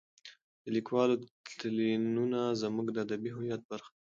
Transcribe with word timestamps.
د 0.63 0.65
لیکوالو 0.75 1.15
تلینونه 1.59 2.39
زموږ 2.61 2.87
د 2.91 2.97
ادبي 3.05 3.31
هویت 3.33 3.61
برخه 3.71 3.89
ده. 3.91 3.95